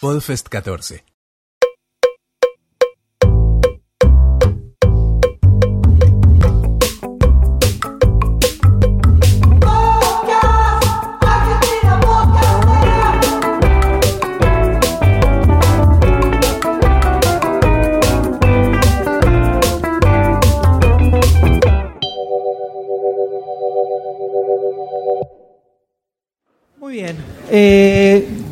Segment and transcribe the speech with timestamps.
[0.00, 1.00] Podfest 14.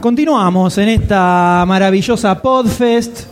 [0.07, 3.23] Continuamos en esta maravillosa Podfest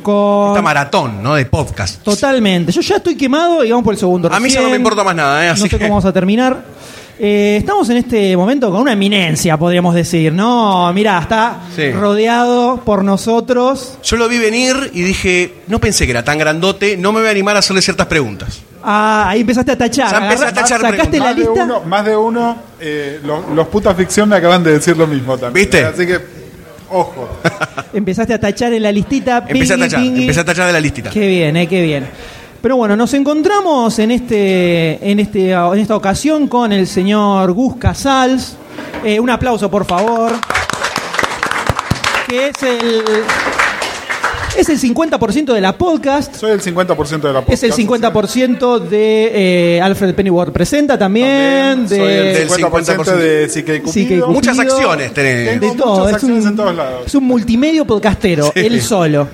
[0.00, 0.50] con...
[0.50, 1.34] Esta maratón, ¿no?
[1.34, 2.04] De podcast.
[2.04, 2.70] Totalmente.
[2.70, 4.32] Yo ya estoy quemado y vamos por el segundo.
[4.32, 5.48] A mí ya no me importa más nada, ¿eh?
[5.48, 6.66] Así no sé que- cómo vamos a terminar.
[7.18, 10.92] Eh, estamos en este momento con una eminencia, podríamos decir, ¿no?
[10.92, 11.90] Mirá, está Sí.
[11.90, 13.98] rodeado por nosotros.
[14.04, 17.28] Yo lo vi venir y dije, no pensé que era tan grandote, no me voy
[17.28, 18.60] a animar a hacerle ciertas preguntas.
[18.86, 20.10] Ah, ahí empezaste a tachar.
[20.10, 21.64] Ya empecé a tachar sacaste la Más de lista.
[21.64, 25.38] uno, más de uno eh, los, los putas ficción me acaban de decir lo mismo
[25.38, 25.64] también.
[25.64, 25.84] ¿Viste?
[25.84, 26.20] Así que,
[26.90, 27.28] ojo.
[27.94, 29.44] Empezaste a tachar en la listita.
[29.48, 30.20] Empecé a pingui, tachar, pingui.
[30.22, 31.10] empecé a tachar de la listita.
[31.10, 32.06] Qué bien, eh, qué bien.
[32.60, 37.76] Pero bueno, nos encontramos en este, en este, en esta ocasión con el señor Gus
[37.76, 38.56] Casals.
[39.04, 40.32] Eh, un aplauso, por favor.
[42.28, 43.02] Que es el
[44.56, 46.34] es el 50% de la podcast.
[46.36, 47.50] Soy el 50% de la podcast.
[47.50, 51.86] Es el 50% de eh, Alfred Pennyworth presenta también.
[51.86, 54.28] También soy de, el Del 50% de CK Cupido.
[54.28, 55.60] Muchas acciones tenés.
[55.60, 55.98] de todo.
[55.98, 57.02] muchas Es acciones un, en todos lados.
[57.06, 58.60] es un multimedio podcastero, Sí.
[58.60, 59.28] él solo.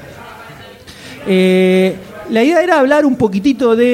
[1.27, 1.97] Eh,
[2.31, 3.87] la idea era hablar un poquitito de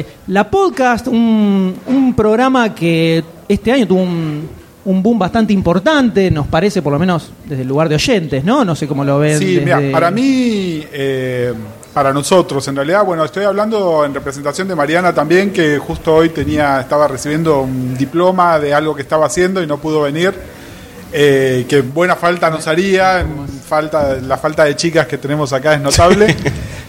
[0.00, 4.48] eh, la podcast, un, un programa que este año tuvo un,
[4.86, 8.64] un boom bastante importante, nos parece, por lo menos desde el lugar de oyentes, ¿no?
[8.64, 9.38] No sé cómo lo ven.
[9.38, 11.52] Sí, desde- mira, para mí, eh,
[11.92, 16.28] para nosotros, en realidad, bueno, estoy hablando en representación de Mariana también, que justo hoy
[16.30, 20.32] tenía, estaba recibiendo un diploma de algo que estaba haciendo y no pudo venir.
[21.12, 23.24] eh, que buena falta nos haría,
[23.66, 26.34] falta, la falta de chicas que tenemos acá es notable.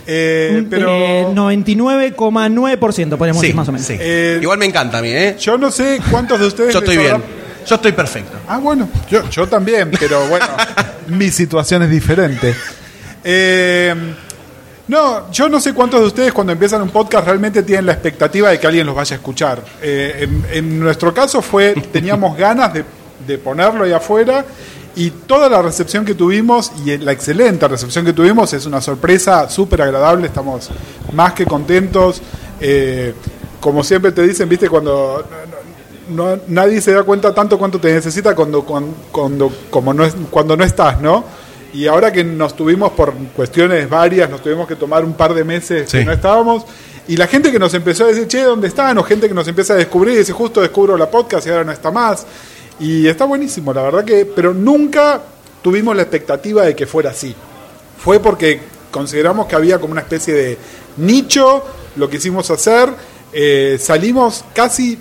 [0.09, 3.85] Eh, pero eh, 99,9% podríamos Sí, decir más o menos.
[3.87, 3.95] sí.
[3.99, 5.35] Eh, Igual me encanta a mí, ¿eh?
[5.37, 6.73] yo no sé cuántos de ustedes...
[6.73, 7.15] Yo estoy bien.
[7.15, 7.25] habrá-
[7.67, 8.37] Yo estoy perfecto.
[8.47, 10.45] Ah, bueno, yo, yo también, pero bueno,
[11.07, 12.55] mi situación es diferente.
[13.23, 13.93] Eh,
[14.87, 18.49] no, yo no sé cuántos de ustedes cuando empiezan un podcast realmente tienen la expectativa
[18.49, 19.61] de que alguien los vaya a escuchar.
[19.81, 22.85] Eh, en, en nuestro caso fue, teníamos ganas de,
[23.27, 24.45] de ponerlo ahí afuera
[24.95, 29.49] y toda la recepción que tuvimos y la excelente recepción que tuvimos es una sorpresa
[29.49, 30.69] súper agradable, estamos
[31.13, 32.21] más que contentos.
[32.59, 33.13] Eh,
[33.59, 35.23] como siempre te dicen, viste, cuando
[36.09, 40.15] no, nadie se da cuenta tanto cuánto te necesita cuando, cuando, cuando, como no, es,
[40.29, 41.23] cuando no estás, ¿no?
[41.73, 45.43] Y ahora que nos tuvimos por cuestiones varias, nos tuvimos que tomar un par de
[45.43, 45.99] meses Sí.
[45.99, 46.63] que no estábamos,
[47.07, 48.97] y la gente que nos empezó a decir, che, ¿dónde están?
[48.97, 51.63] O gente que nos empieza a descubrir y dice, justo descubro la podcast y ahora
[51.63, 52.25] no está más.
[52.79, 55.21] Y está buenísimo, la verdad que, pero nunca
[55.61, 57.33] tuvimos la expectativa de que fuera así.
[57.97, 58.59] Fue porque
[58.91, 60.57] consideramos que había como una especie de
[60.97, 61.63] nicho,
[61.95, 62.89] lo quisimos hacer,
[63.33, 64.97] eh, salimos casi,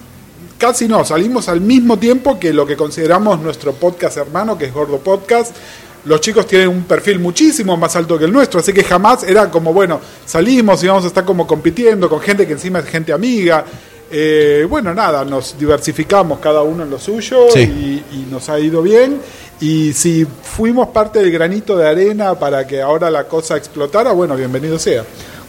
[0.58, 4.72] casi no, salimos al mismo tiempo que lo que consideramos nuestro podcast hermano, que es
[4.74, 5.54] Gordo Podcast.
[6.04, 9.50] Los chicos tienen un perfil muchísimo más alto que el nuestro, así que jamás era
[9.50, 13.12] como, bueno, salimos y vamos a estar como compitiendo con gente que encima es gente
[13.12, 13.64] amiga.
[14.08, 17.60] Eh, bueno, nada, nos diversificamos cada uno en lo suyo Sí.
[17.60, 19.20] y, y nos ha ido bien.
[19.60, 24.36] Y si fuimos parte del granito de arena para que ahora la cosa explotara, bueno,
[24.36, 25.02] bienvenido sea.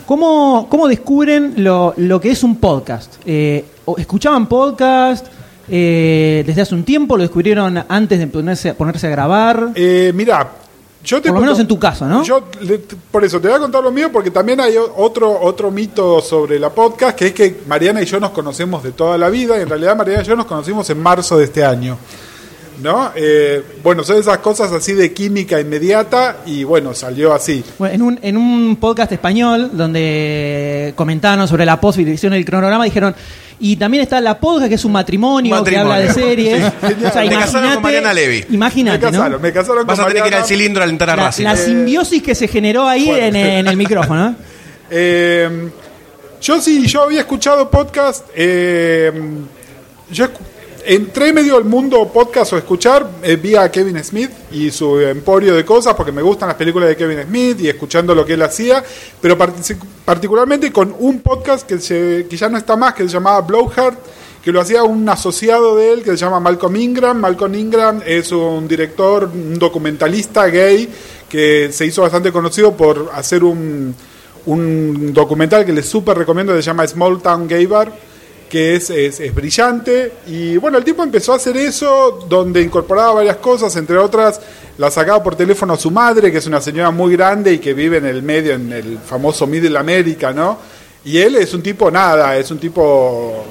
[0.07, 3.13] ¿Cómo, cómo descubren lo, lo que es un podcast?
[3.27, 3.63] Eh,
[3.97, 5.25] ¿Escuchaban podcast
[5.69, 7.15] eh, desde hace un tiempo?
[7.15, 9.69] ¿Lo descubrieron antes de ponerse, ponerse a grabar?
[9.75, 10.49] Eh, mira,
[11.03, 12.23] yo te Por lo menos en tu caso, ¿no?
[12.23, 15.71] Yo, le- por eso, te voy a contar lo mío porque también hay otro, otro
[15.71, 19.29] mito sobre la podcast, que es que Mariana y yo nos conocemos de toda la
[19.29, 21.97] vida y en realidad Mariana y yo nos conocimos en marzo de este año.
[22.81, 23.11] ¿No?
[23.15, 27.63] Eh, bueno, son esas cosas así de química inmediata y bueno, salió así.
[27.79, 32.45] Bueno, en, un, en un podcast español donde comentaron sobre la post y hicieron el
[32.45, 33.15] cronograma, dijeron,
[33.59, 35.87] y también está la podcast, que es un matrimonio, Matrimonio.
[35.89, 36.63] que habla de series.
[36.87, 38.45] Sí, O sea, Te casaron con imagínate- Mariana Levy.
[38.51, 39.39] Imagínate, me casaron, ¿no?
[39.39, 41.43] me casaron Vas con a tener que ir al cilindro al entrar a La, Racing.
[41.45, 44.29] la simbiosis que se generó ahí en, en el micrófono.
[44.29, 44.33] ¿eh?
[44.89, 45.69] Eh,
[46.41, 48.25] yo sí, yo había escuchado podcast.
[48.35, 49.11] eh,
[50.11, 50.37] yo escu-
[50.89, 55.53] entré medio al mundo podcast o escuchar, eh, vi a Kevin Smith y su emporio
[55.53, 58.41] de cosas, porque me gustan las películas de Kevin Smith y escuchando lo que él
[58.41, 58.81] hacía,
[59.21, 63.41] pero partici- particularmente con un podcast que, que ya no está más, que se llamaba
[63.41, 63.95] Blowhard,
[64.41, 67.19] que lo hacía un asociado de él que se llama Malcolm Ingram.
[67.19, 70.87] Malcolm Ingram es un director, un documentalista gay
[71.27, 73.93] que se hizo bastante conocido por hacer un,
[74.45, 77.91] un documental que les súper recomiendo, que se llama Small Town Gay Bar,
[78.49, 80.13] que es, es, es brillante.
[80.27, 84.39] Y bueno, el tipo empezó a hacer eso, donde incorporaba varias cosas, entre otras,
[84.77, 87.73] la sacaba por teléfono a su madre, que es una señora muy grande y que
[87.73, 90.57] vive en el medio, en el famoso Middle America, ¿no?
[91.03, 93.43] Y él es un tipo nada, es un tipo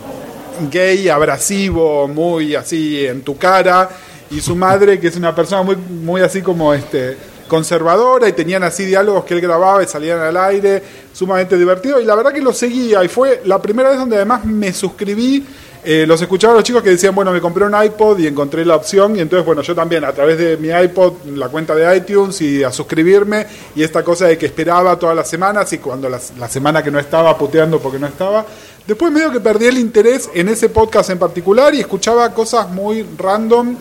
[0.70, 3.88] gay, abrasivo, muy así en tu cara.
[4.30, 7.16] Y su madre, que es una persona muy, muy así como este
[7.48, 10.82] conservadora y tenían así diálogos que él grababa y salían al aire,
[11.12, 12.00] sumamente divertido.
[12.00, 15.44] Y la verdad que lo seguía y fue la primera vez donde además me suscribí.
[15.88, 18.64] Eh, los escuchaba a los chicos que decían, bueno, me compré un iPod y encontré
[18.64, 19.14] la opción.
[19.14, 22.64] Y entonces, bueno, yo también a través de mi iPod, la cuenta de iTunes y
[22.64, 23.46] a suscribirme.
[23.76, 26.98] Y esta cosa de que esperaba todas las semanas y cuando la, semana que no
[26.98, 28.44] estaba puteando porque no estaba.
[28.84, 33.06] Después medio que perdí el interés en ese podcast en particular y escuchaba cosas muy
[33.16, 33.76] random.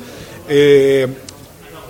[0.47, 1.07] Eh,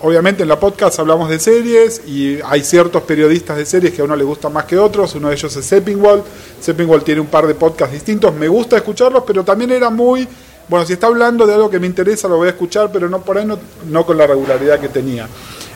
[0.01, 4.05] obviamente en la podcast hablamos de series y hay ciertos periodistas de series que a
[4.05, 5.15] uno le gustan más que otros.
[5.15, 6.23] Uno de ellos es Seppingwall.
[6.59, 8.33] Seppingwall tiene un par de podcasts distintos.
[8.33, 10.27] Me gusta escucharlos, pero también era muy.
[10.67, 13.21] Bueno, si está hablando de algo que me interesa, lo voy a escuchar, pero no
[13.21, 13.59] por ahí no,
[13.89, 15.27] no con la regularidad que tenía.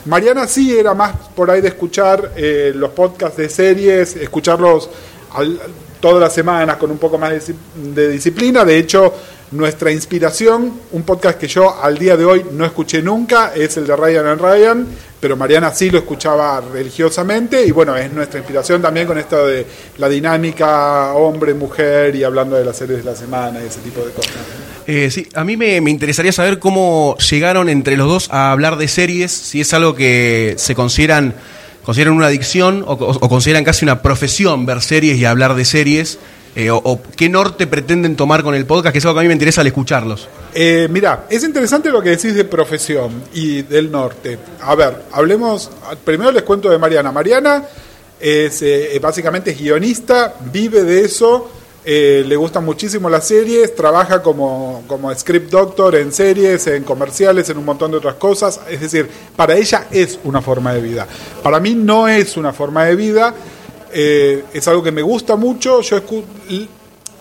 [0.06, 4.88] Mariana sí era más por ahí de escuchar eh, los podcasts de series, escucharlos
[6.00, 7.54] todas las semanas con un poco más de,
[7.92, 8.64] de disciplina.
[8.64, 9.12] De hecho,
[9.52, 13.86] nuestra inspiración, un podcast que yo al día de hoy no escuché nunca, es el
[13.86, 14.86] de Ryan and Ryan,
[15.18, 19.66] pero Mariana sí lo escuchaba religiosamente y bueno, es nuestra inspiración también con esto de
[19.98, 24.12] la dinámica hombre-mujer y hablando de las series de la semana y ese tipo de
[24.12, 24.32] cosas.
[24.86, 28.76] Eh, sí, a mí me, me interesaría saber cómo llegaron entre los dos a hablar
[28.76, 31.34] de series, si es algo que se consideran
[31.84, 32.96] consideran una adicción o,
[33.28, 36.18] consideran casi una profesión ver series y hablar de series.
[36.56, 39.22] Eh, o, o, qué norte pretenden tomar con el podcast, que es algo que a
[39.22, 40.28] mí me interesa al escucharlos.
[40.52, 44.38] Eh, mira, es interesante lo que decís de profesión y del norte.
[44.62, 45.70] A ver, hablemos,
[46.04, 47.12] primero les cuento de Mariana.
[47.12, 47.64] Mariana
[48.18, 51.48] es eh, básicamente es guionista, vive de eso,
[51.82, 57.48] eh, le gustan muchísimo las series, trabaja como, como script doctor en series, en comerciales,
[57.48, 58.60] en un montón de otras cosas.
[58.68, 61.06] Es decir, para ella es una forma de vida.
[61.42, 63.34] Para mí no es una forma de vida.
[63.92, 65.80] Eh, es algo que me gusta mucho.
[65.80, 66.00] Yo,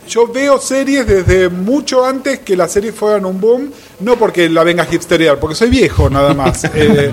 [0.07, 4.63] yo veo series desde mucho antes que las series fueran un boom, no porque la
[4.63, 6.63] venga a hipsterear, porque soy viejo nada más.
[6.73, 7.11] eh,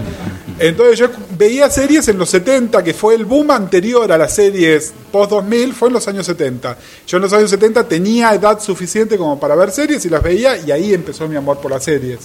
[0.58, 4.94] entonces yo veía series en los 70, que fue el boom anterior a las series
[5.12, 6.78] post-2000, fue en los años 70.
[7.06, 10.56] Yo en los años 70 tenía edad suficiente como para ver series y las veía
[10.56, 12.20] y ahí empezó mi amor por las series.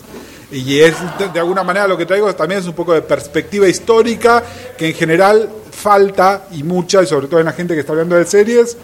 [0.52, 0.96] Y es
[1.34, 4.44] de, alguna manera lo que traigo también es un poco de perspectiva histórica,
[4.78, 8.16] que en general falta y mucha, y sobre todo en la gente que está hablando
[8.16, 8.78] de series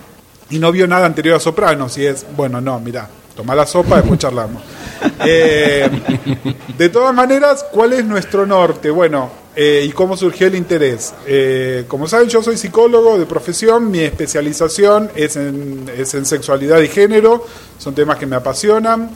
[0.49, 1.97] y no vio nada anterior a Sopranos.
[1.97, 4.63] Y es, bueno, no, mira, toma la sopa, después charlamos.
[5.19, 5.87] Eh,
[6.75, 8.89] de todas maneras, ¿cuál es nuestro norte?
[8.89, 11.13] Bueno, eh, ¿y cómo surgió el interés?
[11.27, 16.79] Eh, como saben, yo soy psicólogo de profesión, mi especialización es en, es en sexualidad
[16.81, 17.45] y género,
[17.77, 19.11] son temas que me apasionan.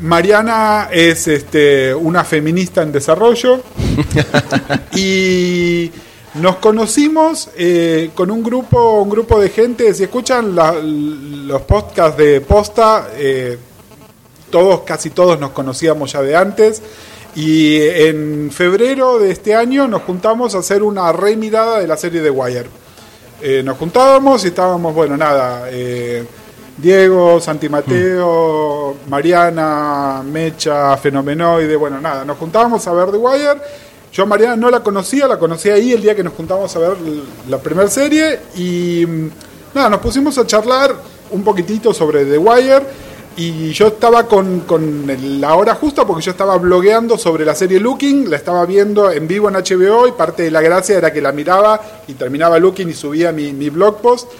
[0.00, 3.60] Mariana es este, una feminista en desarrollo
[4.96, 5.90] y
[6.34, 9.92] nos conocimos eh, con un grupo, un grupo de gente.
[9.92, 13.58] Si escuchan la, los podcasts de Posta, eh,
[14.50, 16.82] todos, casi todos nos conocíamos ya de antes.
[17.34, 22.20] Y en febrero de este año nos juntamos a hacer una remirada de la serie
[22.20, 22.66] de Wire.
[23.42, 25.68] Eh, nos juntábamos y estábamos, bueno, nada.
[25.70, 26.24] Eh,
[26.80, 33.60] Diego, Santi Mateo, Mariana, Mecha, Fenomenoide, bueno, nada, nos juntábamos a ver The Wire.
[34.12, 36.96] Yo Mariana no la conocía, la conocí ahí el día que nos juntamos a ver
[37.48, 39.04] la primera serie y
[39.74, 40.94] nada, nos pusimos a charlar
[41.30, 42.82] un poquitito sobre The Wire
[43.36, 45.06] y yo estaba con, con
[45.40, 49.28] la hora justa porque yo estaba blogueando sobre la serie Looking, la estaba viendo en
[49.28, 52.88] vivo en HBO y parte de la gracia era que la miraba y terminaba Looking
[52.88, 54.30] y subía mi, mi blog post.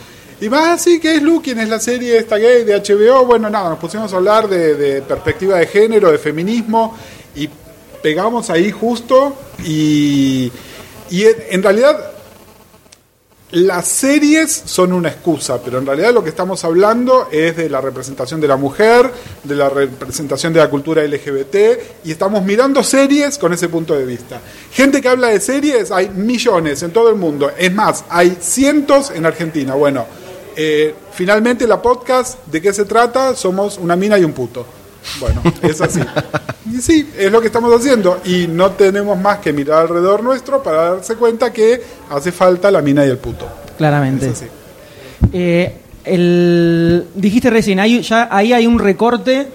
[0.40, 3.26] Y más así que es Looking, es la serie esta gay de HBO.
[3.26, 6.96] Bueno, nada, nos pusimos a hablar de, de, perspectiva de género, de feminismo,
[7.34, 7.48] y
[8.02, 9.36] pegamos ahí justo.
[9.62, 10.50] Y,
[11.10, 12.12] y en realidad
[13.52, 17.80] las series son una excusa, pero en realidad lo que estamos hablando es de la
[17.80, 19.10] representación de la mujer,
[19.42, 21.56] de la representación de la cultura LGBT,
[22.04, 24.40] y estamos mirando series con ese punto de vista.
[24.72, 27.50] Gente que habla de series, hay millones en todo el mundo.
[27.58, 29.74] Es más, hay cientos en Argentina.
[29.74, 30.06] Bueno,
[30.56, 33.34] eh, finalmente la podcast, ¿de qué se trata?
[33.34, 34.66] Somos una mina y un puto.
[35.18, 36.00] Bueno, es así.
[36.72, 38.20] Y sí, es lo que estamos haciendo.
[38.24, 42.82] Y no tenemos más que mirar alrededor nuestro para darse cuenta que hace falta la
[42.82, 43.46] mina y el puto.
[43.76, 44.26] Claramente.
[44.26, 44.46] Es así.
[45.32, 49.48] Eh, el, dijiste recién, ahí, ya, ahí hay un recorte,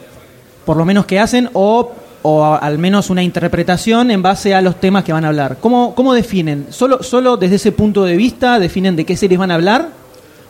[0.66, 4.80] por lo menos que hacen, o, o al menos una interpretación en base a los
[4.80, 5.58] temas que van a hablar.
[5.62, 6.68] ¿Cómo, cómo definen?
[6.72, 9.90] ¿Solo, ¿Solo desde ese punto de vista definen de qué series van a hablar?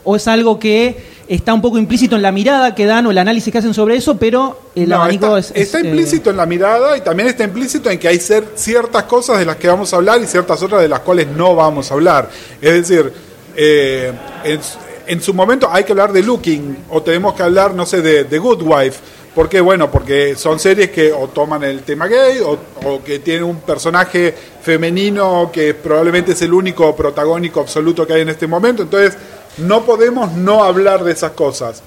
[0.06, 0.96] ¿O es algo que
[1.28, 3.96] está un poco implícito en la mirada que dan o el análisis que hacen sobre
[3.96, 7.00] eso, pero el No, abanico está, es, es, está eh, implícito en la mirada y
[7.00, 10.22] también está implícito en que hay ser ciertas cosas de las que vamos a hablar
[10.22, 12.30] y ciertas otras de las cuales no vamos a hablar.
[12.62, 13.12] Es decir,
[13.56, 14.12] eh,
[14.44, 14.60] en,
[15.08, 18.24] en su momento hay que hablar de Looking o tenemos que hablar, no sé, de,
[18.24, 19.00] de Good Wife.
[19.34, 19.60] ¿Por qué?
[19.60, 23.56] Bueno, porque son series que o toman el tema gay o, o que tienen un
[23.56, 28.84] personaje femenino que probablemente es el único protagónico absoluto que hay en este momento.
[28.84, 29.14] Entonces,
[29.58, 31.82] no podemos no hablar de esas cosas.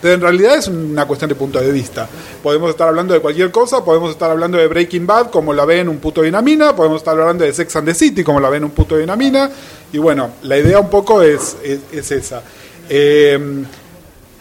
[0.00, 2.06] Pero en realidad es una cuestión de punto de vista.
[2.42, 5.88] Podemos estar hablando de cualquier cosa, podemos estar hablando de Breaking Bad como la ven
[5.88, 8.70] un puto dinamina, podemos estar hablando de Sex and the City como la ven un
[8.70, 9.50] puto dinamina.
[9.92, 12.42] Y bueno, la idea un poco es, es, es esa.
[12.88, 13.64] Eh,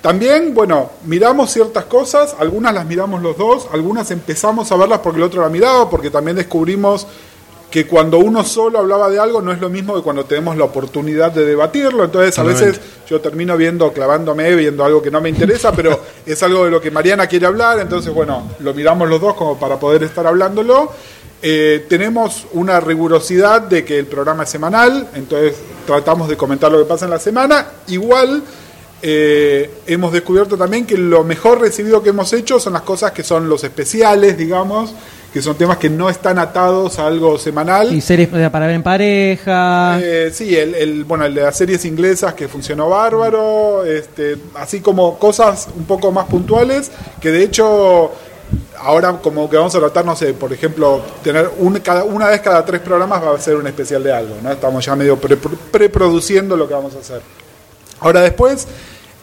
[0.05, 5.17] también, bueno, miramos ciertas cosas, algunas las miramos los dos, algunas empezamos a verlas porque
[5.17, 7.07] el otro la miraba, porque también descubrimos
[7.75, 10.63] que cuando uno solo hablaba de algo no es lo mismo que cuando tenemos la
[10.63, 12.05] oportunidad de debatirlo.
[12.05, 16.41] Entonces, a veces yo termino viendo, clavándome, viendo algo que no me interesa, pero es
[16.41, 19.77] algo de lo que Mariana quiere hablar, entonces, bueno, lo miramos los dos como para
[19.77, 20.89] poder estar hablándolo.
[21.41, 26.79] Eh, tenemos una rigurosidad de que el programa es semanal, entonces tratamos de comentar lo
[26.79, 27.67] que pasa en la semana.
[27.88, 28.41] Igual
[29.01, 33.24] eh, hemos descubierto también que lo mejor recibido que hemos hecho son las cosas que
[33.24, 34.94] son los especiales, digamos,
[35.36, 37.94] que son temas que no están atados a algo semanal.
[37.94, 40.00] y series para ver en pareja.
[40.01, 44.80] Eh, sí, el, el- bueno, el de las series inglesas que funcionó bárbaro, este, así
[44.80, 46.89] como cosas un poco más puntuales,
[47.20, 48.13] que de hecho
[48.80, 52.39] ahora como que vamos a tratar, no sé, por ejemplo, tener un, cada, una vez
[52.39, 54.54] cada tres programas va a ser un especial de algo, ¿no?
[54.54, 57.20] Estamos ya medio pre- preproduciendo lo que vamos a hacer.
[58.00, 58.68] Ahora después,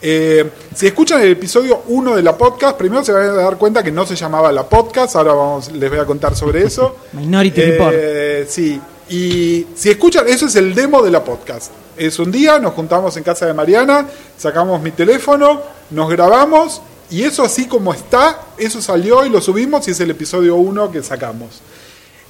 [0.05, 3.81] eh, si escuchan el episodio 1 de la podcast, primero se van a dar cuenta
[3.81, 6.97] que no se llamaba la podcast, ahora vamos, les voy a contar sobre eso.
[7.13, 8.49] Minority Eh, Report.
[8.49, 11.71] Sí, y si escuchan, eso es el demo de la podcast.
[11.95, 14.05] Es un día, nos juntamos en casa de Mariana,
[14.37, 19.87] sacamos mi teléfono, nos grabamos y eso así como está, eso salió y lo subimos
[19.87, 21.61] y es el episodio 1 que sacamos.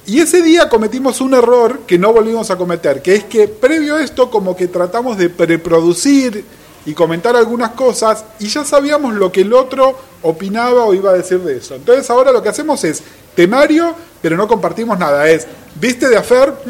[0.06, 3.96] Y ese día cometimos un error que no volvimos a cometer, que es que previo
[3.96, 6.44] a esto como que tratamos de preproducir
[6.86, 11.14] y comentar algunas cosas y ya sabíamos lo que el otro opinaba o iba a
[11.14, 11.74] decir de eso.
[11.74, 13.02] Entonces ahora lo que hacemos es
[13.34, 15.28] temario, pero no compartimos nada.
[15.28, 16.52] Es, ¿viste de afer?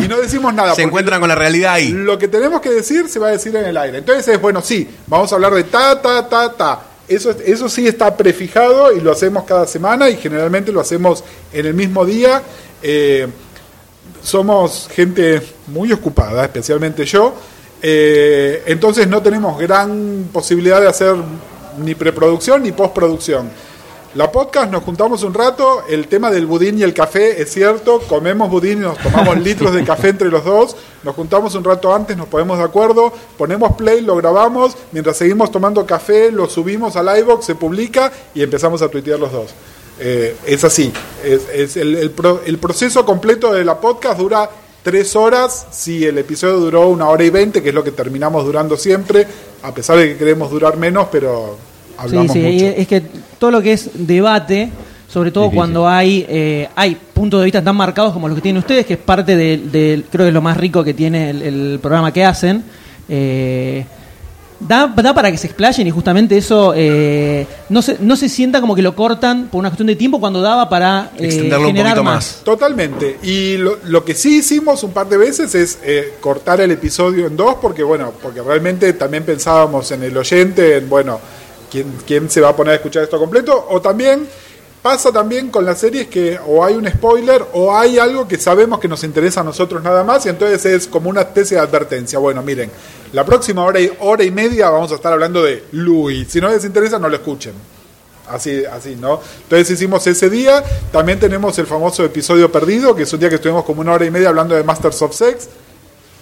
[0.00, 0.74] Y no decimos nada.
[0.74, 1.90] Se encuentran con la realidad ahí.
[1.92, 3.98] lo que tenemos que decir se va a decir en el aire.
[3.98, 6.80] Entonces es, bueno, sí, vamos a hablar de ta, ta, ta, ta.
[7.08, 11.66] Eso, eso sí está prefijado y lo hacemos cada semana y generalmente lo hacemos en
[11.66, 12.42] el mismo día.
[12.82, 13.26] Eh,
[14.22, 17.34] somos gente muy ocupada, especialmente yo.
[17.82, 21.14] Eh, entonces no tenemos gran posibilidad de hacer
[21.78, 23.48] ni preproducción ni postproducción.
[24.14, 28.00] La podcast nos juntamos un rato, el tema del budín y el café es cierto,
[28.08, 31.94] comemos budín y nos tomamos litros de café entre los dos, nos juntamos un rato
[31.94, 36.96] antes, nos ponemos de acuerdo, ponemos play, lo grabamos, mientras seguimos tomando café, lo subimos
[36.96, 39.50] al iBox, se publica y empezamos a tuitear los dos.
[40.00, 40.90] Eh, es así,
[41.22, 44.48] es, es el, el pro- el proceso completo de la podcast dura
[44.90, 48.44] tres horas, si el episodio duró una hora y veinte, que es lo que terminamos
[48.44, 49.26] durando siempre,
[49.62, 52.66] a pesar de que queremos durar menos, pero Sí, hablamos sí, y mucho.
[52.66, 53.02] es que
[53.38, 54.70] todo lo que es debate,
[55.08, 55.56] sobre todo Difícil.
[55.58, 58.92] cuando hay eh, hay puntos de vista tan marcados como los que tienen ustedes, que
[58.94, 62.12] es parte del, del- creo que es lo más rico que tiene el, el programa
[62.12, 62.62] que hacen,
[63.08, 63.84] eh,
[64.60, 68.60] da, da para que se explayen y justamente eso eh, no, se, no se sienta
[68.60, 71.76] como que lo cortan por una cuestión de tiempo cuando daba para eh, Extenderlo un
[71.76, 72.14] poquito más.
[72.14, 72.40] más.
[72.44, 73.18] Totalmente.
[73.22, 77.26] Y lo, lo que sí hicimos un par de veces es eh, cortar el episodio
[77.26, 81.20] en dos, porque bueno, porque realmente también pensábamos en el oyente, en bueno,
[81.70, 83.66] ¿quién, quién se va a poner a escuchar esto completo?
[83.70, 84.26] O también
[84.88, 88.80] pasa también con las series que o hay un spoiler o hay algo que sabemos
[88.80, 92.18] que nos interesa a nosotros nada más, y entonces es como una especie de advertencia.
[92.18, 92.70] Bueno, miren,
[93.12, 96.26] la próxima hora y, hora y media vamos a estar hablando de Louis.
[96.30, 97.52] Si no les interesa, no lo escuchen.
[98.30, 99.20] Así, así, ¿no?
[99.42, 100.64] Entonces hicimos ese día.
[100.90, 104.06] También tenemos el famoso episodio perdido, que es un día que estuvimos como una hora
[104.06, 105.50] y media hablando de Masters of Sex.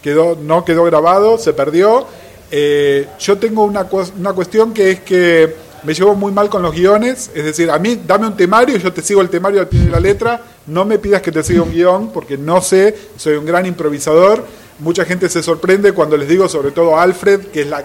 [0.03, 2.05] Quedó, no quedó grabado, se perdió.
[2.51, 3.87] Eh, yo tengo una,
[4.19, 5.55] una cuestión que es que
[5.87, 7.31] me llevo muy mal con los guiones.
[7.33, 9.91] Es decir, a mí dame un temario yo te sigo el temario al pie de
[9.91, 10.43] la letra.
[10.67, 14.45] No me pidas que te siga un guion, porque no sé, soy un gran improvisador.
[14.81, 17.85] Mucha gente se sorprende cuando les digo, sobre todo a Alfred, que es la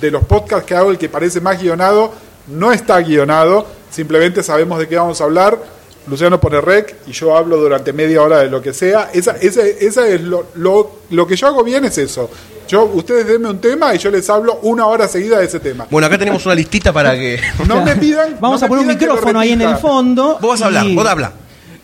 [0.00, 2.12] de los podcasts que hago el que parece más guionado,
[2.48, 5.58] no está guionado, simplemente sabemos de qué vamos a hablar.
[6.06, 9.10] Luciano pone rec y yo hablo durante media hora de lo que sea.
[9.12, 12.28] Esa, esa, esa es lo, lo, lo que yo hago bien es eso.
[12.70, 15.86] Yo, ustedes denme un tema y yo les hablo una hora seguida de ese tema.
[15.90, 17.40] Bueno, acá tenemos una listita para que.
[17.66, 18.36] No me pidan.
[18.40, 19.88] Vamos no a poner un pidan que lo micrófono ahí en el repita.
[19.88, 20.38] fondo.
[20.40, 21.32] Vos vas a hablar, y- vos habla.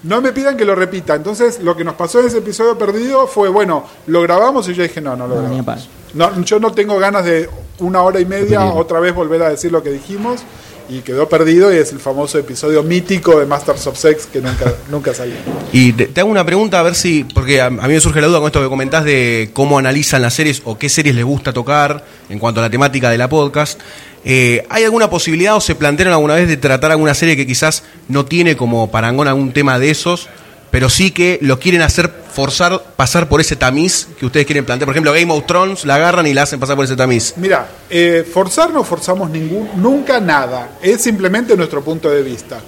[0.05, 1.17] No me pidan que lo repita.
[1.17, 4.85] Entonces, lo que nos pasó en ese episodio perdido fue, bueno, lo grabamos y yo
[4.85, 5.89] dije, no, no lo No, grabamos.
[6.15, 7.51] No, yo no tengo ganas de
[7.81, 10.43] una hora y media otra vez volver a decir lo que dijimos
[10.89, 14.73] y quedó perdido y es el famoso episodio mítico de Masters of Sex que nunca,
[14.91, 15.35] nunca salió.
[15.73, 18.27] Y te, hago una pregunta a ver si, porque a, a mí me surge la
[18.27, 21.53] duda con esto que comentás de cómo analizan las series o qué series les gusta
[21.53, 23.81] tocar en cuanto a la temática de la podcast.
[24.29, 27.85] Eh, ¿Hay alguna posibilidad o se plantearon alguna vez de tratar alguna serie que quizás
[28.09, 30.29] no tiene como parangón algún tema de esos,
[30.73, 34.85] pero sí que lo quieren hacer forzar, pasar por ese tamiz que ustedes quieren plantear?
[34.87, 37.33] Por ejemplo, Game of Thrones la agarran y la hacen pasar por ese tamiz.
[37.39, 42.61] Mira, eh, forzar no forzamos ningún, nunca nada, es simplemente nuestro punto de vista.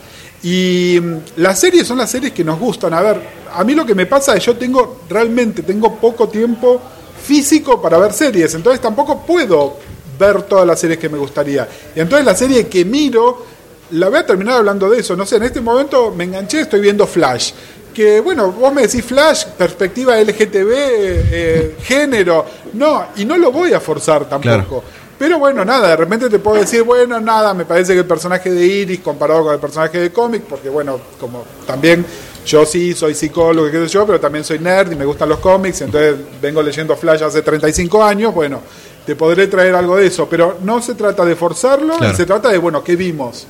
[0.42, 2.94] Y mm, las series son las series que nos gustan.
[2.94, 3.20] A ver,
[3.52, 6.80] a mí lo que me pasa es yo tengo, realmente tengo poco tiempo
[7.22, 9.76] físico para ver series, entonces tampoco puedo
[10.18, 11.68] ver todas las series que me gustaría.
[11.94, 13.44] Y entonces la serie que miro,
[13.90, 15.14] la voy a terminar hablando de eso.
[15.14, 17.52] No sé, en este momento me enganché, estoy viendo Flash.
[17.98, 22.46] Que bueno, vos me decís Flash, perspectiva LGTB, eh, género.
[22.74, 24.40] No, y no lo voy a forzar tampoco.
[24.42, 24.82] Claro.
[25.18, 28.52] Pero bueno, nada, de repente te puedo decir, bueno, nada, me parece que el personaje
[28.52, 32.06] de Iris comparado con el personaje de cómic, porque bueno, como también
[32.46, 35.40] yo sí soy psicólogo, qué sé yo, pero también soy nerd y me gustan los
[35.40, 38.60] cómics, entonces vengo leyendo Flash hace 35 años, bueno,
[39.04, 42.16] te podré traer algo de eso, pero no se trata de forzarlo, Claro.
[42.16, 43.44] se trata de, bueno, ¿qué vimos?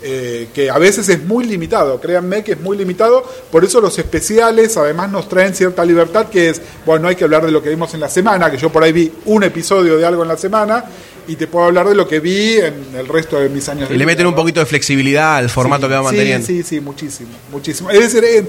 [0.00, 3.98] Eh, que a veces es muy limitado, créanme que es muy limitado, por eso los
[3.98, 7.60] especiales además nos traen cierta libertad que es, bueno, no hay que hablar de lo
[7.60, 10.28] que vimos en la semana, que yo por ahí vi un episodio de algo en
[10.28, 10.84] la semana
[11.26, 13.88] y te puedo hablar de lo que vi en el resto de mis años.
[13.88, 14.36] de Y le vida, meten un ¿no?
[14.36, 16.46] poquito de flexibilidad al formato que va manteniendo.
[16.46, 17.90] Sí, sí, sí, muchísimo, muchísimo.
[17.90, 18.46] Es decir, eh,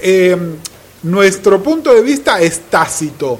[0.00, 0.36] eh,
[1.02, 3.38] nuestro punto de vista es tácito,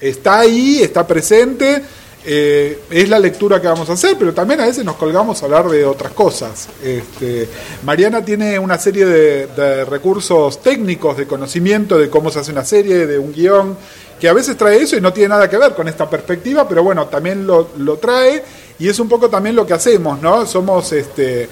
[0.00, 1.82] está ahí, está presente,
[2.24, 5.46] eh, es la lectura que vamos a hacer, pero también a veces nos colgamos a
[5.46, 6.68] hablar de otras cosas.
[6.82, 7.48] Este,
[7.84, 13.06] Mariana tiene una serie de, recursos técnicos, de conocimiento de cómo se hace una serie,
[13.06, 13.76] de un guion,
[14.20, 16.84] que a veces trae eso y no tiene nada que ver con esta perspectiva, pero
[16.84, 18.42] bueno, también lo, lo trae
[18.78, 20.46] y es un poco también lo que hacemos, ¿no?
[20.46, 21.48] Somos este.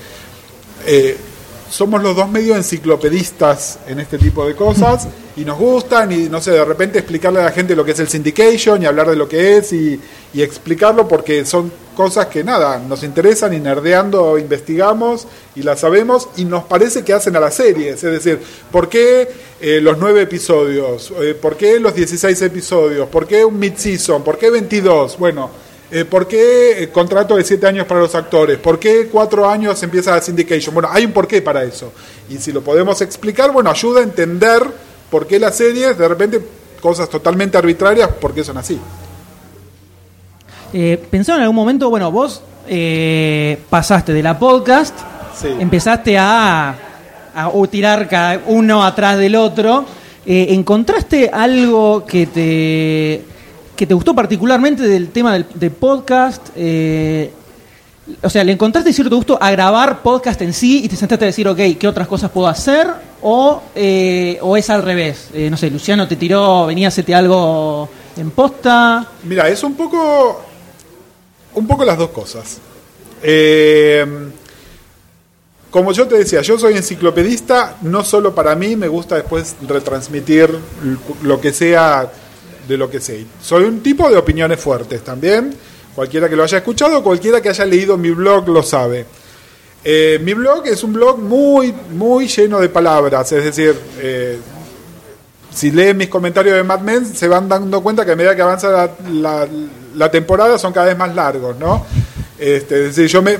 [0.87, 1.17] eh,
[1.71, 6.41] somos los dos medio enciclopedistas en este tipo de cosas y nos gustan y no
[6.41, 9.17] sé, de repente explicarle a la gente lo que es el syndication y hablar de
[9.17, 9.99] lo que es y,
[10.35, 16.29] y explicarlo porque son cosas que nada, nos interesan y nerdeando investigamos y las sabemos
[16.37, 18.41] y nos parece que hacen a las series, es decir,
[18.73, 19.29] ¿por qué
[19.61, 21.13] eh, los nueve episodios?
[21.21, 23.09] Eh, ¿Por qué los 16 episodios?
[23.09, 24.25] ¿Por qué un mid-season?
[24.25, 25.19] ¿Por qué 22?
[25.19, 25.51] Bueno,
[25.91, 28.59] eh, ¿Por qué eh, contrato de siete años para los actores?
[28.59, 30.73] ¿Por qué cuatro años empieza la syndication?
[30.75, 31.93] Bueno, hay un porqué para eso.
[32.29, 34.63] Y si lo podemos explicar, bueno, ayuda a entender
[35.11, 36.41] por qué las series, de repente,
[36.81, 38.79] cosas totalmente arbitrarias, por qué son así.
[40.73, 44.97] Eh, ¿Pensó en algún momento, bueno, vos eh, pasaste de la podcast,
[45.35, 45.49] Sí.
[45.59, 46.75] empezaste a,
[47.35, 49.85] a o tirar cada uno atrás del otro,
[50.27, 53.25] eh, ¿encontraste algo que te,
[53.81, 56.49] que te gustó particularmente del tema del, de podcast?
[56.55, 57.33] Eh,
[58.21, 61.29] o sea, ¿le encontraste cierto gusto a grabar podcast en sí y te sentaste a
[61.29, 62.87] decir, ok, ¿qué otras cosas puedo hacer?
[63.23, 65.29] ¿O, eh, o es al revés?
[65.33, 67.89] Eh, no sé, Luciano te tiró, venía a hacerte algo
[68.19, 69.07] en posta.
[69.25, 70.45] Mira, es un poco.
[71.55, 72.59] Un poco las dos cosas.
[75.71, 80.51] Como yo te decía, yo soy enciclopedista, no solo para mí, me gusta después retransmitir
[81.23, 82.11] lo que sea
[82.71, 83.27] de lo que sé.
[83.43, 85.53] Soy un tipo de opiniones fuertes también.
[85.95, 89.05] Cualquiera que lo haya escuchado, cualquiera que haya leído mi blog lo sabe.
[89.83, 94.39] Eh, mi blog es un blog muy, muy lleno de palabras, es decir, eh,
[95.53, 98.43] si leen mis comentarios de Mad Men, se van dando cuenta que a medida que
[98.43, 101.87] avanza la, temporada son cada vez más largos, ¿no?
[102.39, 103.39] Este, es decir, yo me,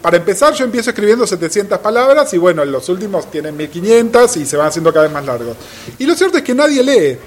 [0.00, 4.56] para empezar, yo empiezo escribiendo 700 palabras y bueno, los últimos tienen 1500 y se
[4.56, 5.56] van haciendo cada vez más largos.
[5.98, 7.18] Y lo cierto es que nadie lee.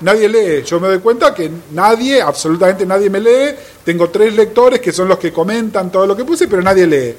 [0.00, 0.62] Nadie lee.
[0.64, 3.54] Yo me doy cuenta que nadie, absolutamente nadie me lee.
[3.84, 7.14] Tengo tres lectores que son los que comentan todo lo que puse, pero nadie lee.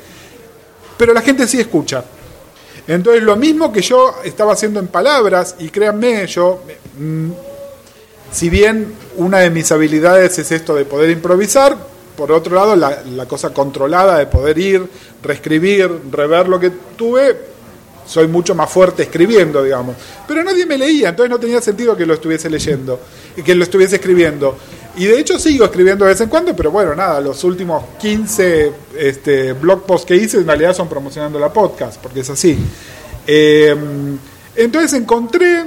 [0.98, 2.04] Pero la gente sí escucha.
[2.88, 6.62] Entonces, lo mismo que yo estaba haciendo en palabras, y créanme, yo,
[6.98, 7.30] mm,
[8.32, 11.78] si bien una de mis habilidades es esto de poder improvisar,
[12.16, 14.90] por otro lado, la, la cosa controlada de poder ir,
[15.22, 17.38] reescribir, rever lo que tuve,
[18.10, 19.96] soy mucho más fuerte escribiendo, digamos.
[20.28, 23.00] Pero nadie me leía, entonces no tenía sentido que lo estuviese leyendo,
[23.38, 24.58] y que lo estuviese escribiendo.
[24.98, 28.74] Y de hecho sigo escribiendo de vez en cuando, pero bueno, nada, los últimos 15
[28.98, 32.58] este, blog posts que hice en realidad son promocionando la podcast, porque es así.
[33.28, 33.76] Eh,
[34.56, 35.66] entonces encontré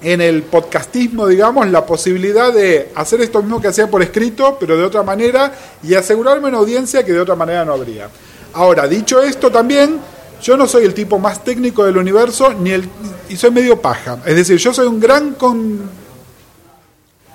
[0.00, 4.76] en el podcastismo, digamos, la posibilidad de hacer esto mismo que hacía por escrito, pero
[4.76, 8.08] de otra manera, y asegurarme una audiencia que de otra manera no habría.
[8.52, 9.98] Ahora, dicho esto también,
[10.42, 12.88] yo no soy el tipo más técnico del universo, ni el,
[13.28, 14.18] y soy medio paja.
[14.24, 15.90] Es decir, yo soy un gran con,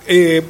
[0.08, 0.44] eh,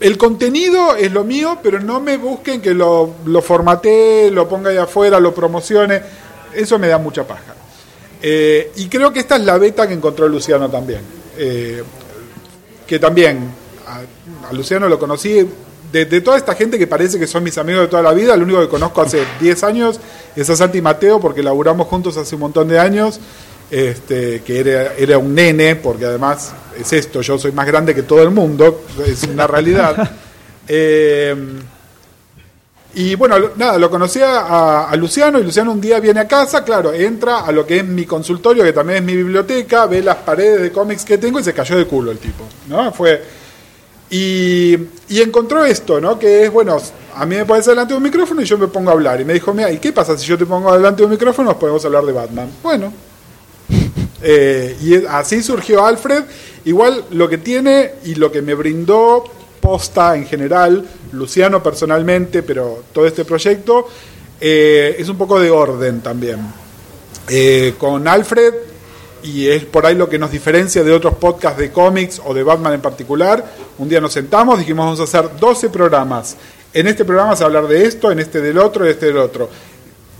[0.00, 4.70] el contenido es lo mío, pero no me busquen que lo, lo formatee, lo ponga
[4.70, 6.02] ahí afuera, lo promocione.
[6.52, 7.54] Eso me da mucha paja.
[8.20, 11.00] Eh, y creo que esta es la beta que encontró Luciano también.
[11.38, 11.82] Eh,
[12.86, 13.48] que también,
[13.86, 15.46] a, a Luciano lo conocí,
[15.92, 18.34] de, de toda esta gente que parece que son mis amigos de toda la vida,
[18.34, 20.00] el único que conozco hace 10 años
[20.34, 23.20] es a Santi Mateo, porque laburamos juntos hace un montón de años,
[23.70, 28.02] este, que era, era un nene, porque además es esto, yo soy más grande que
[28.02, 30.10] todo el mundo, es una realidad.
[30.68, 31.34] Eh,
[32.94, 36.62] y bueno, nada, lo conocía a, a Luciano y Luciano un día viene a casa,
[36.62, 40.18] claro, entra a lo que es mi consultorio, que también es mi biblioteca, ve las
[40.18, 42.92] paredes de cómics que tengo y se cayó de culo el tipo, ¿no?
[42.92, 43.41] Fue...
[44.12, 44.76] Y,
[45.08, 46.18] y encontró esto, ¿no?
[46.18, 46.76] Que es, bueno,
[47.14, 49.18] a mí me pones delante de un micrófono y yo me pongo a hablar.
[49.18, 51.48] Y me dijo, mira, ¿y qué pasa si yo te pongo delante de un micrófono?
[51.48, 52.50] Nos podemos hablar de Batman.
[52.62, 52.92] Bueno.
[54.24, 56.22] Eh, y así surgió Alfred.
[56.64, 59.24] Igual lo que tiene y lo que me brindó
[59.60, 63.88] posta en general, Luciano personalmente, pero todo este proyecto,
[64.40, 66.38] eh, es un poco de orden también.
[67.28, 68.54] Eh, con Alfred,
[69.22, 72.42] y es por ahí lo que nos diferencia de otros podcasts de cómics o de
[72.42, 73.44] Batman en particular,
[73.78, 76.36] un día nos sentamos, dijimos vamos a hacer 12 programas.
[76.72, 79.06] En este programa se va a hablar de esto, en este del otro, en este
[79.06, 79.48] del otro.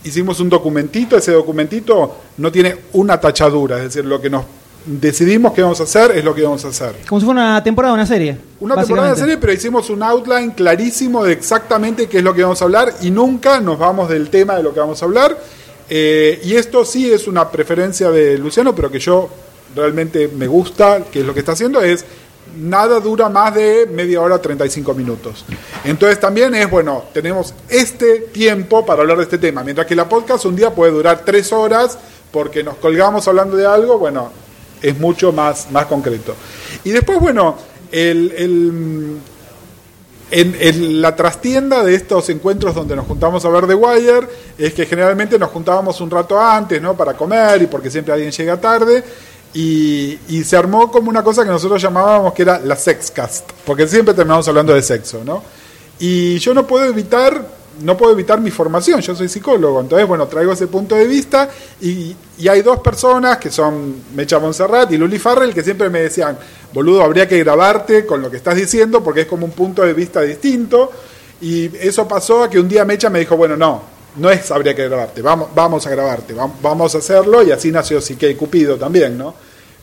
[0.05, 4.45] Hicimos un documentito, ese documentito no tiene una tachadura, es decir, lo que nos
[4.85, 6.97] decidimos que vamos a hacer es lo que vamos a hacer.
[7.09, 8.37] Como si fuera una temporada una serie.
[8.61, 9.21] Una temporada de básicamente.
[9.21, 12.95] serie, pero hicimos un outline clarísimo de exactamente qué es lo que vamos a hablar
[13.01, 15.37] y nunca nos vamos del tema de lo que vamos a hablar.
[15.95, 19.29] Eh, y esto sí es una preferencia de Luciano, pero que yo
[19.77, 22.07] realmente me gusta, que es lo que está haciendo, es
[22.57, 25.45] nada dura más de media hora, 35 minutos.
[25.85, 30.09] Entonces también es, bueno, tenemos este tiempo para hablar de este tema, mientras que la
[30.09, 31.99] podcast un día puede durar tres horas
[32.31, 34.33] porque nos colgamos hablando de algo, bueno,
[34.81, 36.35] es mucho más, más concreto.
[36.85, 37.59] Y después, bueno,
[37.91, 39.19] el, el,
[40.33, 44.87] en, la trastienda de estos encuentros donde nos juntamos a ver The Wire es que
[44.87, 46.97] generalmente nos juntábamos un rato antes, ¿no?
[46.97, 49.05] Para comer y porque siempre alguien llega tarde.
[49.55, 53.87] Y, y se armó como una cosa que nosotros llamábamos que era la sexcast, porque
[53.87, 55.43] siempre terminamos hablando de sexo, ¿no?
[55.99, 57.47] Y yo no puedo evitar,
[57.81, 61.49] no puedo evitar mi formación, yo soy psicólogo, entonces bueno, traigo ese punto de vista
[61.81, 66.03] y, y hay dos personas que son Mecha Monserrat y Luli Farrell que siempre me
[66.03, 66.39] decían,
[66.73, 69.93] boludo, habría que grabarte con lo que estás diciendo porque es como un punto de
[69.95, 70.91] vista distinto.
[71.41, 73.83] Y eso pasó a que un día Mecha me dijo, bueno, no,
[74.17, 77.73] no es habría que grabarte, vamos, vamos a grabarte, vam- vamos a hacerlo y así
[77.73, 79.35] nació Sique y Cupido también, ¿no?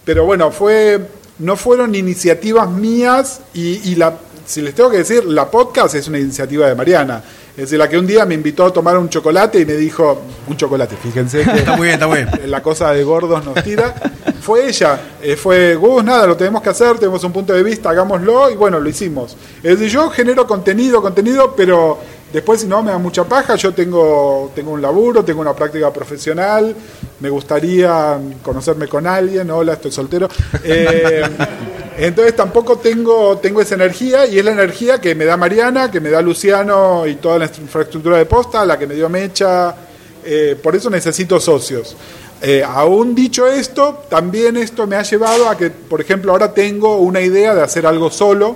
[0.05, 0.99] Pero bueno, fue,
[1.39, 4.13] no fueron iniciativas mías y la,
[4.49, 7.21] si les tengo que decir, la podcast es una iniciativa de Mariana.
[7.51, 10.23] Es decir, la que un día me invitó a tomar un chocolate y me dijo,
[10.47, 12.29] un chocolate, fíjense que Está muy bien, está muy bien.
[12.49, 13.93] la cosa de gordos nos tira.
[14.41, 17.91] Fue ella, eh, fue Gus, nada, lo tenemos que hacer, tenemos un punto de vista,
[17.91, 19.37] hagámoslo y bueno, lo hicimos.
[19.61, 21.99] Es decir, yo genero contenido, contenido, pero
[22.31, 25.91] después si no me da mucha paja, yo tengo, tengo un laburo, tengo una práctica
[25.91, 26.75] profesional,
[27.19, 30.27] me gustaría conocerme con alguien, hola, estoy soltero.
[30.63, 31.23] Eh,
[31.97, 35.99] entonces tampoco tengo, tengo esa energía y es la energía que me da Mariana, que
[35.99, 39.75] me da Luciano y toda la infraestructura de posta, la que me dio Mecha.
[40.23, 41.95] eh, por eso necesito socios.
[42.41, 46.97] Eh, aún dicho esto, también esto me ha llevado a que, por ejemplo, ahora tengo
[46.97, 48.55] una idea de hacer algo solo.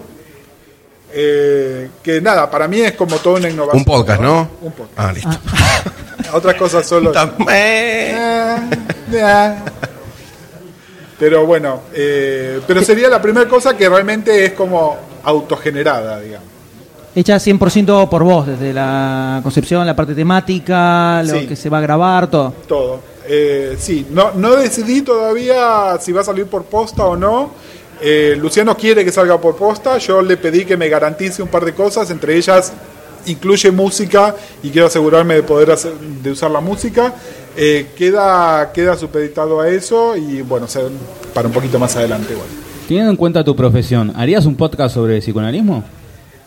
[1.14, 3.80] Eh, que nada, para mí es como toda una innovación.
[3.80, 4.50] Un podcast, ¿no?
[4.62, 5.00] Un podcast.
[5.00, 5.30] Ah, listo.
[6.34, 7.12] Otras cosas solo.
[7.52, 8.16] Eh.
[8.18, 8.70] Ah,
[9.12, 9.64] ya.
[11.20, 16.48] Pero bueno, eh, pero sería la primera cosa que realmente es como autogenerada, digamos.
[17.16, 21.48] Hecha 100% por vos, desde la concepción, la parte temática, lo Sí.
[21.48, 22.54] que se va a grabar, todo.
[22.68, 23.00] Todo.
[23.26, 27.52] Eh, sí, no, no decidí todavía si va a salir por posta o no.
[28.02, 29.98] Eh, Luciano quiere que salga por posta.
[29.98, 32.74] Yo le pedí que me garantice un par de cosas, entre ellas
[33.26, 37.14] incluye música y quiero asegurarme de poder hacer, de usar la música.
[37.56, 40.82] Eh, queda, queda supeditado a eso y bueno, se-
[41.34, 42.48] para un poquito más adelante igual.
[42.88, 45.86] Teniendo en cuenta tu profesión, ¿harías un podcast sobre psicoanalismo?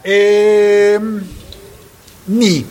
[0.05, 0.99] Eh,
[2.27, 2.65] ni.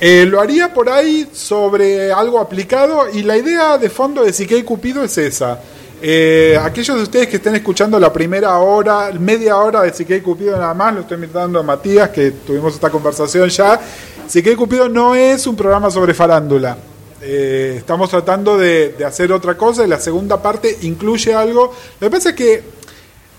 [0.00, 4.62] Eh, lo haría por ahí sobre algo aplicado y la idea de fondo de Siquei
[4.62, 5.60] Cupido es esa.
[6.02, 10.56] Eh, aquellos de ustedes que estén escuchando la primera hora, media hora de Siquei Cupido
[10.56, 13.80] nada más, lo estoy invitando a Matías, que tuvimos esta conversación ya.
[14.26, 16.76] Siquei Cupido no es un programa sobre farándula.
[17.22, 21.74] Eh, estamos tratando de, hacer otra cosa y la segunda parte incluye algo.
[21.98, 22.62] Lo que pasa es que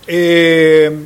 [0.08, 0.98] eh,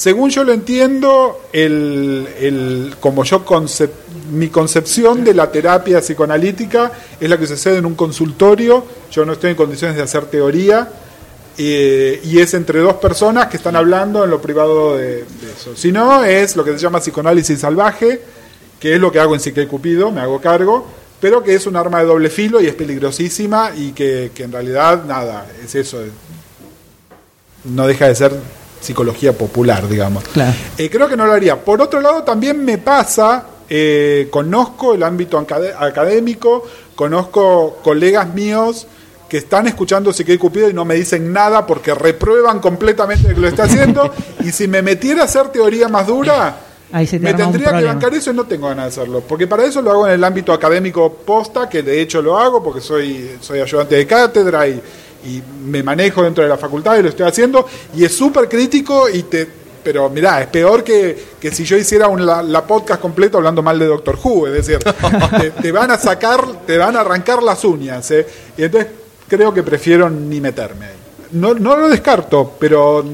[0.00, 3.90] según yo lo entiendo, el, el- como yo concep-
[4.32, 8.82] mi concepción de la terapia psicoanalítica es la que sucede en un consultorio.
[9.12, 10.88] Yo no estoy en condiciones de hacer teoría.
[11.58, 15.76] eh, y es entre dos personas que están hablando en lo privado de, eso.
[15.76, 18.22] Si no, es lo que se llama psicoanálisis salvaje,
[18.80, 20.86] que es lo que hago en Psique Cupido, me hago cargo,
[21.20, 24.52] pero que es un arma de doble filo y es peligrosísima y que, que en
[24.52, 25.98] realidad, nada, es eso.
[27.64, 28.32] No deja de ser
[28.80, 30.24] psicología popular, digamos.
[30.24, 30.54] Claro.
[30.78, 31.56] Eh, creo que no lo haría.
[31.62, 36.64] Por otro lado, también me pasa, eh, conozco el ámbito acad- académico,
[36.94, 38.86] conozco colegas míos
[39.28, 43.40] que están escuchando Psique y Cupido y no me dicen nada porque reprueban completamente que
[43.40, 44.12] lo está haciendo.
[44.44, 46.56] y si me metiera a hacer teoría más dura,
[46.92, 49.20] Ahí se te me tendría que bancar eso y no tengo ganas de hacerlo.
[49.20, 52.60] Porque para eso lo hago en el ámbito académico posta, que de hecho lo hago
[52.60, 54.82] porque soy, soy ayudante de cátedra y,
[55.24, 57.66] y me manejo dentro de la facultad y lo estoy haciendo.
[57.94, 59.60] Y es súper crítico y te...
[59.82, 63.62] Pero mirá, es peor que, que si yo hiciera un, la, la podcast completo hablando
[63.62, 64.46] mal de Doctor Who.
[64.48, 64.78] Es decir,
[65.40, 68.10] te, te van a sacar, te van a arrancar las uñas.
[68.10, 68.26] ¿eh?
[68.58, 68.92] Y entonces
[69.26, 70.94] creo que prefiero ni meterme ahí.
[71.32, 73.04] No, no lo descarto, pero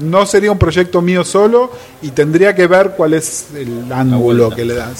[0.00, 1.70] no sería un proyecto mío solo
[2.00, 4.94] y tendría que ver cuál es el ángulo que le dan.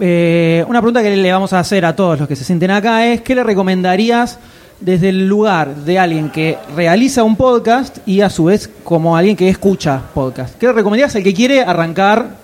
[0.00, 3.06] Eh, una pregunta que le vamos a hacer a todos los que se sienten acá
[3.06, 4.38] es, ¿qué le recomendarías
[4.80, 9.36] desde el lugar de alguien que realiza un podcast y a su vez como alguien
[9.36, 10.56] que escucha podcast?
[10.58, 12.36] ¿Qué le recomendarías al que quiere arrancar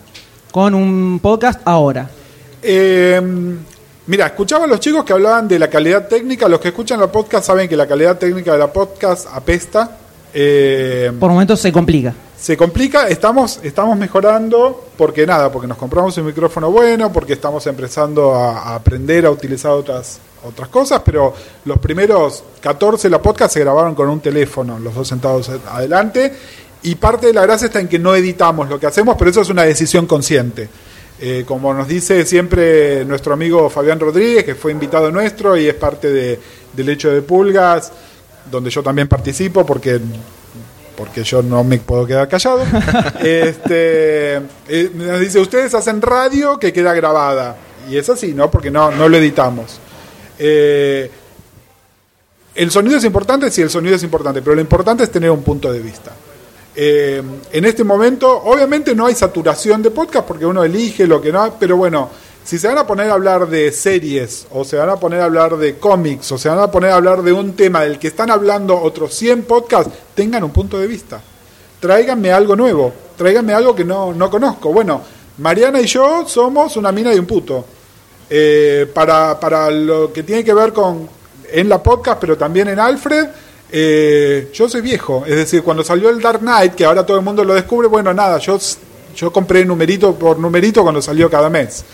[0.51, 2.09] con un podcast ahora?
[2.62, 3.21] Eh,
[4.07, 6.49] mira, escuchaba a los chicos que hablaban de la calidad técnica.
[6.49, 9.97] Los que escuchan la podcast saben que la calidad técnica de la podcast apesta.
[10.33, 12.14] Eh, Por momentos se complica.
[12.38, 17.66] se complica, estamos, estamos mejorando porque nada, porque nos compramos un micrófono bueno, porque estamos
[17.66, 23.22] empezando a, a aprender a utilizar otras, otras cosas, pero los primeros 14 de la
[23.22, 26.33] podcast se grabaron con un teléfono, los dos sentados adelante,
[26.83, 29.42] y parte de la gracia está en que no editamos lo que hacemos, pero eso
[29.42, 30.68] es una decisión consciente.
[31.22, 35.74] Eh, como nos dice siempre nuestro amigo Fabián Rodríguez, que fue invitado nuestro y es
[35.74, 36.40] parte de,
[36.72, 37.92] del hecho de Pulgas,
[38.50, 40.00] donde yo también participo porque
[40.96, 42.62] porque yo no me puedo quedar callado.
[43.20, 44.37] este,
[44.68, 47.57] eh, nos dice, ustedes hacen radio que queda grabada.
[47.88, 48.50] Y es así, ¿no?
[48.50, 49.81] Porque no, no lo editamos.
[50.42, 51.11] Eh,
[52.55, 55.42] el sonido es importante, sí, el sonido es importante, pero lo importante es tener un
[55.42, 56.12] punto de vista.
[56.74, 57.22] Eh,
[57.53, 61.55] en este momento, obviamente no hay saturación de podcast porque uno elige lo que no,
[61.61, 62.09] pero bueno,
[62.42, 65.26] si se van a poner a hablar de series, o se van a poner a
[65.26, 68.09] hablar de cómics, o se van a poner a hablar de un tema del que
[68.09, 71.20] están hablando otros 100 podcasts, tengan un punto de vista.
[71.81, 74.72] Tráiganme algo nuevo, tráiganme algo que no, no conozco.
[74.72, 75.03] Bueno,
[75.38, 77.64] Mariana y yo somos una mina y un puto.
[78.33, 81.09] Eh, para, para lo que tiene que ver con
[81.53, 83.27] en la podcast, pero también en Alfred,
[83.73, 85.25] eh, yo soy viejo.
[85.27, 88.14] Es decir, cuando salió el Dark Knight, que ahora todo el mundo lo descubre, bueno,
[88.14, 88.59] nada, yo,
[89.16, 91.85] yo compré numerito por numerito cuando salió cada mes.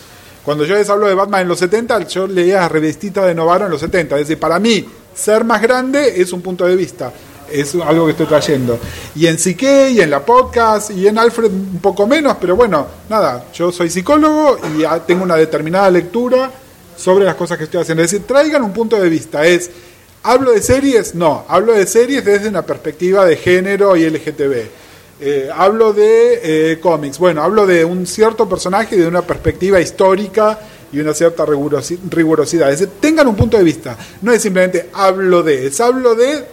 [0.44, 3.70] Cuando yo les hablo de Batman en los 70, yo leía revistita de Novaro en
[3.72, 4.14] los 70.
[4.16, 7.12] Es decir, para mí, ser más grande es un punto de vista.
[7.50, 8.78] Es algo que estoy trayendo.
[9.14, 12.86] Y en Psique, y en la podcast, y en Alfred un poco menos, pero bueno,
[13.08, 16.50] nada, yo soy psicólogo y tengo una determinada lectura
[16.96, 18.02] sobre las cosas que estoy haciendo.
[18.02, 19.46] Es decir, traigan un punto de vista.
[19.46, 19.70] Es,
[20.22, 21.14] ¿hablo de series?
[21.14, 24.54] No, hablo de series desde una perspectiva de género y LGTB.
[25.20, 26.40] Eh, hablo de
[26.72, 27.18] eh, cómics.
[27.18, 30.58] Bueno, hablo de un cierto personaje de una perspectiva histórica
[30.92, 32.70] y una cierta rigurosi- rigurosidad.
[32.70, 33.96] Es decir, tengan un punto de vista.
[34.22, 36.44] No es simplemente hablo de, es hablo de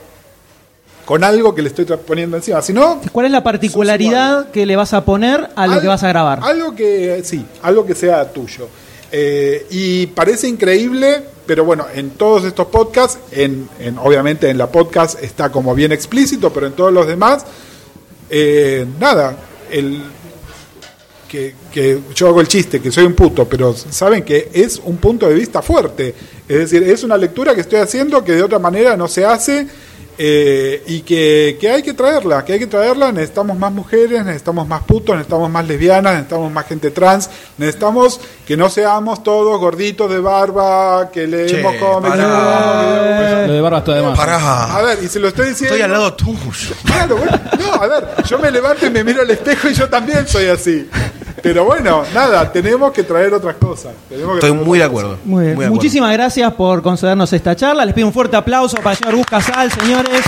[1.06, 2.62] con algo que le estoy poniendo encima.
[2.62, 5.88] Si no, ¿Cuál es la particularidad que le vas a poner a lo al- que
[5.88, 6.40] vas a grabar?
[6.42, 8.68] Algo que, sí, algo que sea tuyo.
[9.12, 14.68] Eh, y parece increíble, pero bueno, en todos estos podcasts, en, en- obviamente en la
[14.68, 17.46] podcast está como bien explícito, pero en todos los demás,
[18.30, 19.36] eh, nada,
[19.72, 20.02] el,
[21.28, 24.98] que, que yo hago el chiste, que soy un puto, pero saben que es un
[24.98, 26.14] punto de vista fuerte.
[26.48, 29.68] Es decir, es una lectura que estoy haciendo que de otra manera no se hace
[30.18, 33.12] eh, y que, que hay que traerla, que hay que traerla.
[33.12, 38.58] Necesitamos más mujeres, necesitamos más putos, necesitamos más lesbianas, necesitamos más gente trans, necesitamos que
[38.58, 42.16] no seamos todos gorditos de barba, que leemos cómics.
[42.18, 44.18] Lo de barba está de más.
[44.18, 44.76] Pará.
[44.76, 45.76] A ver, y se lo estoy diciendo.
[45.76, 46.76] Estoy al lado tuyo.
[46.86, 49.90] Claro, bueno, no, a ver, yo me levanto y me miro al espejo y yo
[49.90, 50.90] también soy así.
[51.44, 53.92] Pero bueno, nada, tenemos que traer otras cosas.
[54.08, 55.18] Tenemos que Estoy muy de acuerdo.
[55.18, 55.34] Muy bien.
[55.34, 55.74] Muy de acuerdo.
[55.74, 57.84] Muchísimas gracias por concedernos esta charla.
[57.84, 60.22] Les pido un fuerte aplauso para el señor Gus Casal, señores.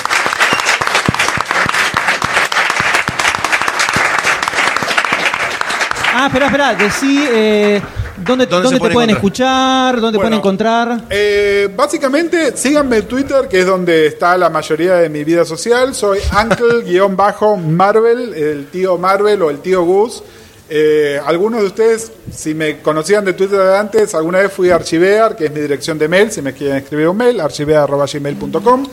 [6.13, 7.81] Ah, espera, espera, decí eh,
[8.23, 9.17] dónde, ¿Dónde te puede pueden encontrar?
[9.17, 10.19] escuchar, dónde Bueno.
[10.19, 11.01] pueden encontrar.
[11.09, 15.93] Eh, básicamente, síganme en Twitter, que es donde está la mayoría de mi vida social.
[15.93, 20.23] Soy Uncle-Marvel, el tío Marvel o el tío Gus.
[20.67, 24.75] Eh, algunos de ustedes, si me conocían de Twitter de antes, alguna vez fui a
[24.75, 28.87] Archivear, que es mi dirección de mail, si me quieren escribir un mail, archivear.gmail.com.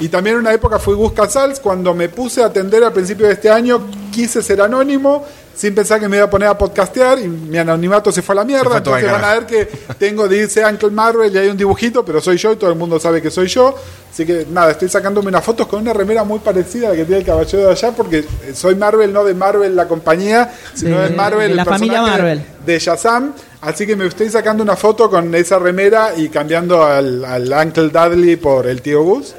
[0.00, 1.60] Y también en una época fui Gus Casals.
[1.60, 5.24] Cuando me puse a atender al principio de este año, quise ser anónimo,
[5.56, 8.36] sin pensar que me iba a poner a podcastear y mi anonimato se fue a
[8.36, 8.78] la mierda.
[8.78, 12.36] Entonces van a ver que tengo, dice Uncle Marvel y hay un dibujito, pero soy
[12.38, 13.74] yo y todo el mundo sabe que soy yo.
[14.12, 17.04] Así que nada, estoy sacándome unas fotos con una remera muy parecida a la que
[17.04, 21.08] tiene el caballero de allá, porque soy Marvel, no de Marvel la compañía, sino De-
[21.10, 22.42] de, Marvel, de la el familia personaje Marvel.
[22.64, 23.32] de Shazam.
[23.60, 27.88] Así que me estoy sacando una foto con esa remera y cambiando al, al Uncle
[27.88, 29.34] Dudley por el tío Gus.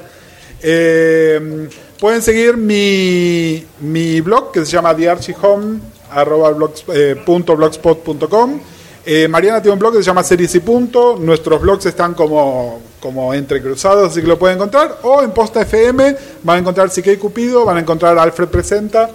[0.62, 1.68] Eh,
[2.00, 5.78] pueden seguir mi, mi blog que se llama thearchihome
[6.10, 8.60] arroba blogs- eh, punto blogspot.com.
[9.08, 11.16] Eh, Mariana tiene un blog que se llama Series y Punto.
[11.20, 14.96] Nuestros blogs están como, como entrecruzados, así que lo pueden encontrar.
[15.02, 19.08] O en Posta FM van a encontrar Sique y Cupido, van a encontrar Alfred Presenta.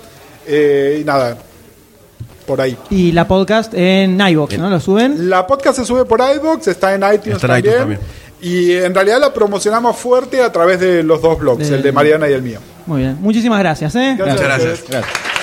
[0.48, 1.38] eh, y nada,
[2.48, 2.78] por ahí.
[2.90, 4.70] Y la podcast en iVoox, ¿no?
[4.70, 5.30] Lo suben.
[5.30, 8.00] La podcast se sube por iVoox, está en iTunes, Está en también, iTunes también.
[8.42, 11.92] Y en realidad la promocionamos fuerte a través de los dos blogs, De- el de
[11.92, 12.60] Mariana y el mío.
[12.88, 13.18] Muy bien.
[13.22, 14.16] Muchísimas gracias, ¿eh?
[14.18, 14.36] Gracias.
[14.42, 14.84] Muchas gracias.
[14.90, 15.41] Gracias.